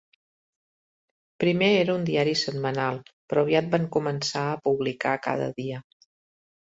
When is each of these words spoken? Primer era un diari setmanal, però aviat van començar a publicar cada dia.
Primer 1.43 1.67
era 1.81 1.93
un 1.99 2.07
diari 2.07 2.33
setmanal, 2.43 2.99
però 3.33 3.45
aviat 3.47 3.69
van 3.79 3.87
començar 3.97 4.47
a 4.55 4.59
publicar 4.69 5.13
cada 5.29 5.51
dia. 5.61 5.85